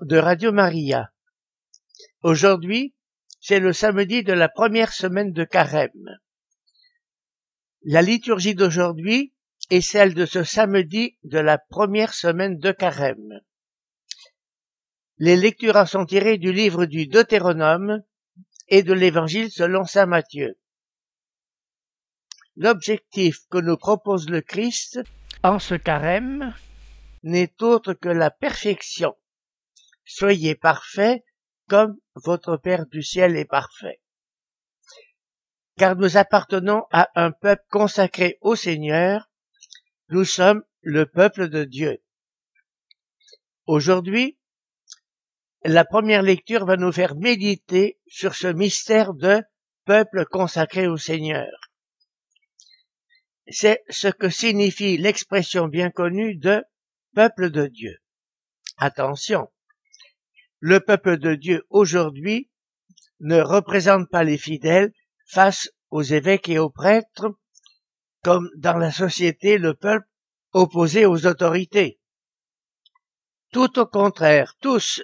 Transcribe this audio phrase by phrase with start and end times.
[0.00, 1.12] de Radio Maria.
[2.22, 2.94] Aujourd'hui,
[3.40, 6.18] c'est le samedi de la première semaine de Carême.
[7.82, 9.32] La liturgie d'aujourd'hui
[9.70, 13.40] est celle de ce samedi de la première semaine de Carême.
[15.18, 18.02] Les lectures sont tirées du livre du Deutéronome
[18.68, 20.58] et de l'Évangile selon saint Matthieu.
[22.56, 25.00] L'objectif que nous propose le Christ
[25.44, 26.52] en ce carême
[27.22, 29.14] n'est autre que la perfection.
[30.04, 31.22] Soyez parfaits
[31.68, 34.00] comme votre Père du ciel est parfait.
[35.76, 39.28] Car nous appartenons à un peuple consacré au Seigneur,
[40.08, 42.02] nous sommes le peuple de Dieu.
[43.66, 44.38] Aujourd'hui,
[45.64, 49.42] la première lecture va nous faire méditer sur ce mystère de
[49.86, 51.48] peuple consacré au Seigneur
[53.48, 56.64] c'est ce que signifie l'expression bien connue de
[57.14, 57.98] peuple de Dieu.
[58.76, 59.50] Attention,
[60.66, 62.50] le peuple de Dieu aujourd'hui
[63.20, 64.94] ne représente pas les fidèles
[65.26, 67.36] face aux évêques et aux prêtres,
[68.22, 70.06] comme dans la société le peuple
[70.54, 72.00] opposé aux autorités.
[73.52, 75.02] Tout au contraire, tous,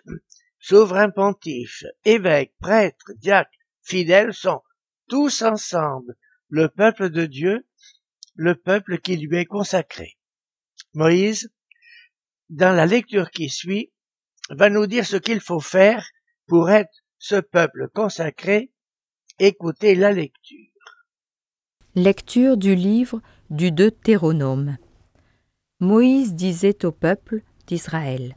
[0.58, 3.50] souverains pontifs, évêques, prêtres, diacres,
[3.82, 4.62] fidèles, sont
[5.08, 6.14] tous ensemble
[6.48, 7.66] le peuple de Dieu
[8.34, 10.16] le peuple qui lui est consacré.
[10.94, 11.52] Moïse,
[12.48, 13.92] dans la lecture qui suit,
[14.50, 16.06] va nous dire ce qu'il faut faire
[16.46, 18.72] pour être ce peuple consacré.
[19.38, 20.58] Écoutez la lecture.
[21.94, 24.76] Lecture du livre du Deutéronome.
[25.80, 28.36] Moïse disait au peuple d'Israël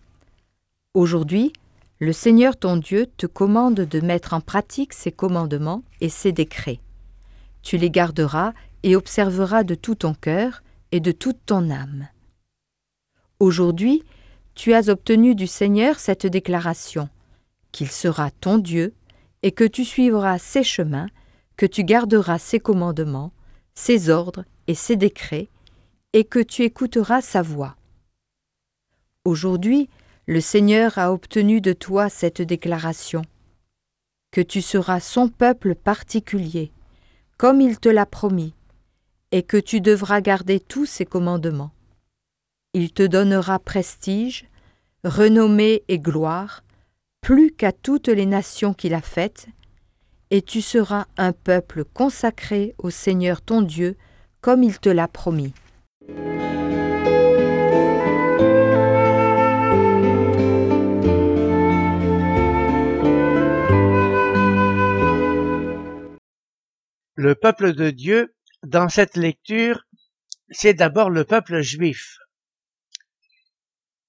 [0.93, 1.51] Aujourd'hui,
[1.99, 6.79] le Seigneur ton Dieu te commande de mettre en pratique ses commandements et ses décrets.
[7.63, 8.53] Tu les garderas
[8.83, 12.07] et observeras de tout ton cœur et de toute ton âme.
[13.39, 14.03] Aujourd'hui,
[14.55, 17.09] tu as obtenu du Seigneur cette déclaration,
[17.71, 18.93] qu'il sera ton Dieu,
[19.41, 21.07] et que tu suivras ses chemins,
[21.57, 23.33] que tu garderas ses commandements,
[23.73, 25.49] ses ordres et ses décrets,
[26.13, 27.75] et que tu écouteras sa voix.
[29.25, 29.89] Aujourd'hui,
[30.25, 33.23] le Seigneur a obtenu de toi cette déclaration,
[34.31, 36.71] que tu seras son peuple particulier,
[37.37, 38.53] comme il te l'a promis,
[39.31, 41.71] et que tu devras garder tous ses commandements.
[42.75, 44.45] Il te donnera prestige,
[45.03, 46.63] renommée et gloire,
[47.21, 49.47] plus qu'à toutes les nations qu'il a faites,
[50.31, 53.95] et tu seras un peuple consacré au Seigneur ton Dieu,
[54.41, 55.53] comme il te l'a promis.
[67.15, 69.83] Le peuple de Dieu dans cette lecture,
[70.49, 72.17] c'est d'abord le peuple juif.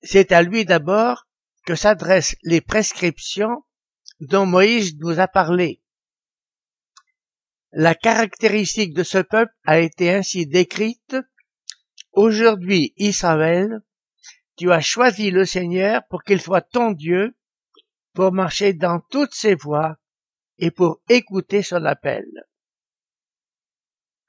[0.06, 1.26] C'est à lui d'abord
[1.64, 3.64] que s'adressent les prescriptions
[4.20, 5.80] dont Moïse nous a parlé.
[7.72, 11.16] La caractéristique de ce peuple a été ainsi décrite.
[12.12, 13.80] Aujourd'hui, Israël,
[14.56, 17.34] tu as choisi le Seigneur pour qu'il soit ton Dieu,
[18.12, 19.96] pour marcher dans toutes ses voies
[20.58, 22.26] et pour écouter son appel.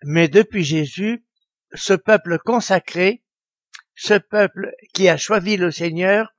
[0.03, 1.25] Mais depuis Jésus,
[1.73, 3.24] ce peuple consacré,
[3.95, 6.33] ce peuple qui a choisi le Seigneur,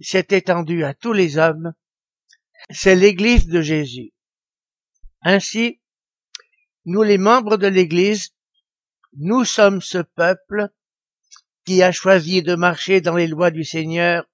[0.00, 1.72] s'est étendu à tous les hommes.
[2.70, 4.12] C'est l'Église de Jésus.
[5.22, 5.80] Ainsi,
[6.84, 8.30] nous les membres de l'Église,
[9.16, 10.68] nous sommes ce peuple
[11.64, 14.24] qui a choisi de marcher dans les lois du Seigneur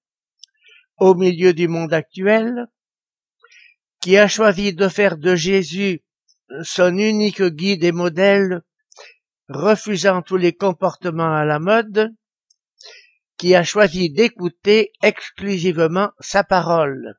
[0.99, 2.67] au milieu du monde actuel,
[4.01, 6.05] qui a choisi de faire de Jésus
[6.63, 8.63] son unique guide et modèle,
[9.49, 12.15] refusant tous les comportements à la mode,
[13.37, 17.19] qui a choisi d'écouter exclusivement sa parole.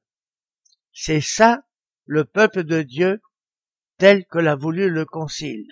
[0.93, 1.61] C'est ça
[2.05, 3.21] le peuple de Dieu
[3.97, 5.71] tel que l'a voulu le Concile.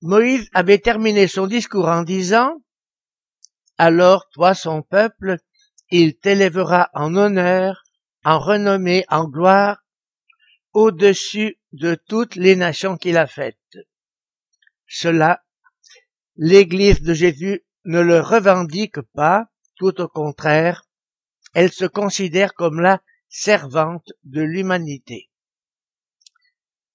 [0.00, 2.60] Moïse avait terminé son discours en disant
[3.78, 5.36] Alors toi son peuple,
[5.90, 7.84] il t'élèvera en honneur,
[8.24, 9.84] en renommée, en gloire,
[10.72, 13.56] au-dessus de toutes les nations qu'il a faites.
[14.86, 15.44] Cela,
[16.36, 19.46] l'Église de Jésus ne le revendique pas,
[19.76, 20.84] tout au contraire,
[21.54, 25.30] elle se considère comme la servante de l'humanité.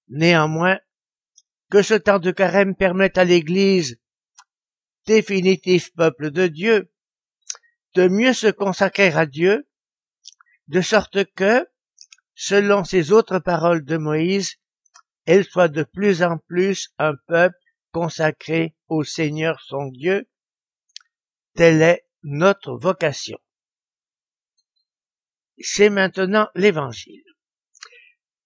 [0.08, 0.78] Néanmoins,
[1.70, 4.00] que ce temps de carême permette à l'Église,
[5.06, 6.90] définitif peuple de Dieu,
[7.94, 9.68] de mieux se consacrer à Dieu,
[10.68, 11.66] de sorte que,
[12.34, 14.56] selon ces autres paroles de Moïse,
[15.26, 17.58] elle soit de plus en plus un peuple
[17.92, 20.28] consacré au Seigneur son Dieu.
[21.58, 23.36] Telle est notre vocation.
[25.58, 27.24] C'est maintenant l'Évangile.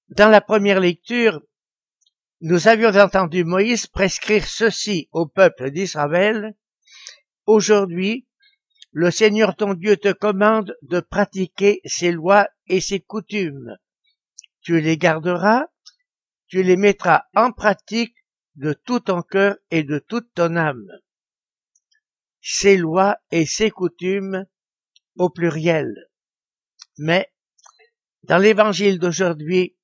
[0.08, 1.42] Dans la première lecture,
[2.40, 6.54] nous avions entendu Moïse prescrire ceci au peuple d'Israël.
[7.44, 8.26] Aujourd'hui,
[8.92, 13.76] le Seigneur ton Dieu te commande de pratiquer ses lois et ses coutumes.
[14.62, 15.66] Tu les garderas,
[16.46, 18.16] tu les mettras en pratique
[18.54, 20.88] de tout ton cœur et de toute ton âme.
[22.42, 24.44] Ses lois et ses coutumes
[25.16, 25.94] au pluriel.
[26.98, 27.32] Mais,
[28.24, 29.76] dans l'évangile d'aujourd'hui,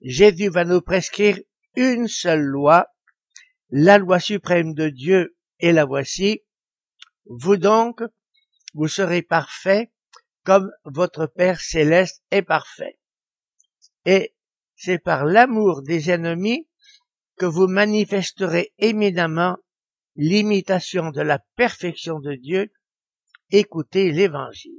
[0.00, 1.38] Jésus va nous prescrire
[1.76, 2.88] une seule loi,
[3.70, 6.42] la loi suprême de Dieu, et la voici.
[7.26, 8.02] Vous donc,
[8.74, 9.90] vous serez parfaits
[10.44, 12.98] comme votre Père céleste est parfait.
[14.04, 14.34] Et
[14.74, 16.68] c'est par l'amour des ennemis
[17.38, 19.56] que vous manifesterez éminemment
[20.16, 22.70] l'imitation de la perfection de Dieu.
[23.50, 24.72] Écoutez l'Évangile.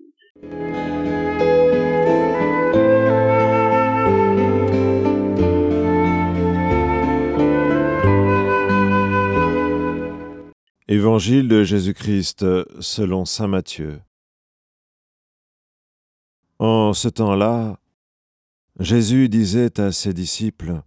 [10.88, 12.46] Évangile de Jésus-Christ
[12.80, 14.02] selon Saint Matthieu.
[16.60, 17.80] En ce temps-là,
[18.80, 20.82] Jésus disait à ses disciples,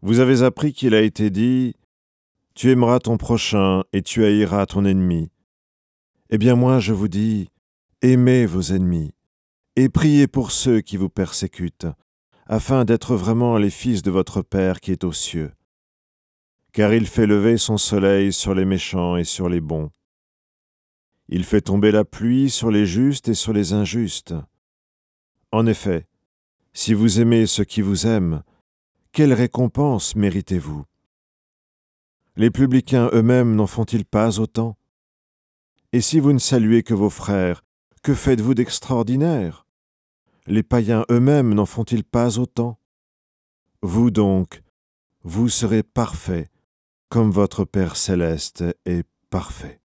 [0.00, 1.76] Vous avez appris qu'il a été dit,
[2.62, 5.32] Tu aimeras ton prochain et tu haïras ton ennemi.
[6.30, 7.48] Eh bien moi je vous dis,
[8.02, 9.10] aimez vos ennemis,
[9.74, 11.88] et priez pour ceux qui vous persécutent,
[12.46, 15.50] afin d'être vraiment les fils de votre Père qui est aux cieux
[16.70, 19.90] car il fait lever son soleil sur les méchants et sur les bons.
[21.28, 24.36] Il fait tomber la pluie sur les justes et sur les injustes.
[25.50, 26.06] En effet,
[26.74, 28.44] si vous aimez ceux qui vous aiment,
[29.10, 30.84] quelle récompense méritez-vous?
[32.34, 34.78] Les publicains eux-mêmes n'en font-ils pas autant?
[35.92, 37.62] Et si vous ne saluez que vos frères,
[38.02, 39.66] que faites-vous d'extraordinaire?
[40.46, 42.78] Les païens eux-mêmes n'en font-ils pas autant?
[43.82, 44.62] Vous donc,
[45.22, 46.48] vous serez parfaits,
[47.10, 49.80] comme votre Père céleste est parfait.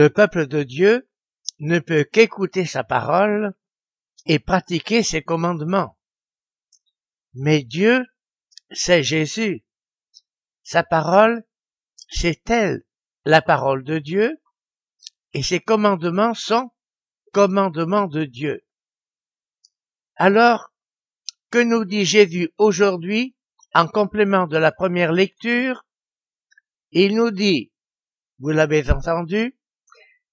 [0.00, 1.10] Le peuple de Dieu
[1.58, 3.52] ne peut qu'écouter sa parole
[4.24, 5.98] et pratiquer ses commandements.
[7.34, 8.06] Mais Dieu,
[8.70, 9.62] c'est Jésus.
[10.62, 11.44] Sa parole,
[12.08, 12.82] c'est elle,
[13.26, 14.40] la parole de Dieu,
[15.34, 16.70] et ces commandements sont
[17.34, 18.64] commandements de Dieu.
[20.16, 20.72] Alors,
[21.50, 23.36] que nous dit Jésus aujourd'hui
[23.74, 25.84] en complément de la première lecture?
[26.90, 27.70] Il nous dit,
[28.38, 29.59] vous l'avez entendu,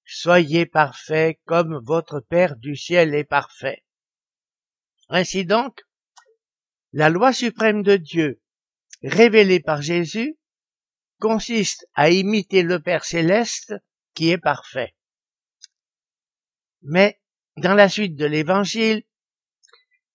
[0.09, 3.83] Soyez parfaits comme votre Père du ciel est parfait.
[5.09, 5.81] Ainsi donc,
[6.93, 8.41] la loi suprême de Dieu,
[9.03, 10.37] révélée par Jésus,
[11.19, 13.73] consiste à imiter le Père céleste
[14.13, 14.95] qui est parfait.
[16.83, 17.19] Mais,
[17.57, 19.03] dans la suite de l'évangile,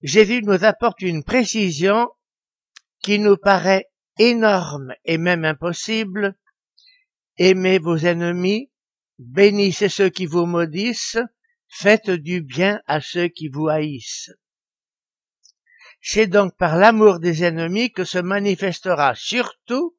[0.00, 2.08] Jésus nous apporte une précision
[3.02, 6.34] qui nous paraît énorme et même impossible.
[7.37, 8.72] Aimez vos ennemis,
[9.23, 11.19] bénissez ceux qui vous maudissent,
[11.69, 14.31] faites du bien à ceux qui vous haïssent.
[16.00, 19.97] C'est donc par l'amour des ennemis que se manifestera surtout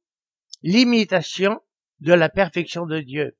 [0.62, 1.62] l'imitation
[2.00, 3.38] de la perfection de Dieu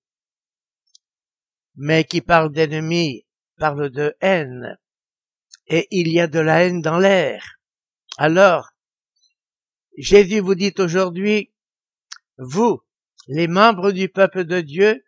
[1.76, 3.26] mais qui parle d'ennemis
[3.58, 4.78] parle de haine.
[5.68, 7.60] Et il y a de la haine dans l'air.
[8.18, 8.70] Alors,
[9.98, 11.54] Jésus vous dit aujourd'hui,
[12.38, 12.82] vous,
[13.28, 15.04] les membres du peuple de Dieu,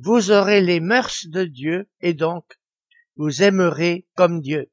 [0.00, 2.44] vous aurez les mœurs de Dieu et donc
[3.16, 4.70] vous aimerez comme Dieu.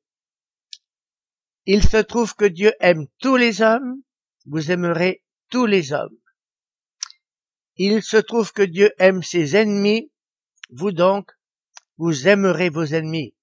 [1.65, 4.01] Il se trouve que Dieu aime tous les hommes,
[4.45, 6.17] vous aimerez tous les hommes.
[7.75, 10.11] Il se trouve que Dieu aime ses ennemis,
[10.69, 11.31] vous donc,
[11.97, 13.35] vous aimerez vos ennemis.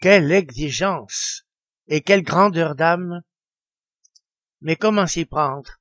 [0.00, 1.44] Quelle exigence
[1.88, 3.22] et quelle grandeur d'âme.
[4.60, 5.80] Mais comment s'y prendre?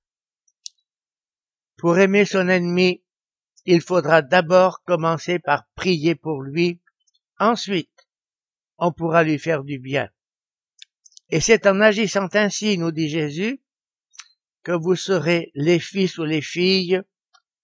[1.77, 3.05] Pour aimer son ennemi,
[3.65, 6.81] il faudra d'abord commencer par prier pour lui,
[7.39, 7.91] ensuite
[8.77, 10.10] on pourra lui faire du bien.
[11.29, 13.62] Et c'est en agissant ainsi, nous dit Jésus,
[14.63, 17.01] que vous serez les fils ou les filles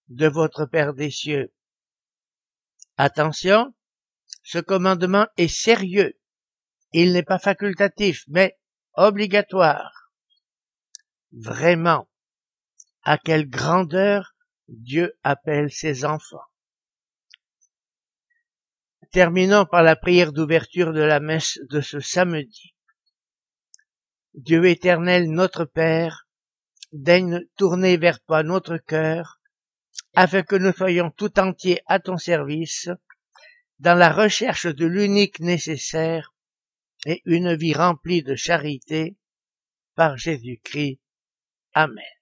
[0.08, 1.52] de votre Père des cieux.
[2.96, 3.74] Attention,
[4.42, 6.18] ce commandement est sérieux.
[6.92, 8.58] Il n'est pas facultatif, mais
[8.94, 10.12] obligatoire.
[11.32, 12.08] Vraiment,
[13.02, 14.31] à quelle grandeur
[14.72, 16.46] Dieu appelle ses enfants.
[19.10, 22.74] Terminons par la prière d'ouverture de la messe de ce samedi.
[24.32, 26.26] Dieu éternel, notre Père,
[26.92, 29.40] daigne tourner vers toi notre cœur,
[30.14, 32.88] afin que nous soyons tout entiers à ton service,
[33.78, 36.32] dans la recherche de l'unique nécessaire
[37.04, 39.18] et une vie remplie de charité,
[39.94, 40.98] par Jésus-Christ.
[41.74, 42.21] Amen.